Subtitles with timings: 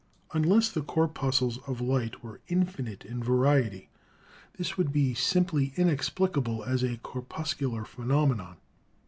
[0.33, 3.89] Unless the corpuscles of light were infinite in variety,
[4.57, 8.57] this would be simply inexplicable as a corpuscular phenomenon.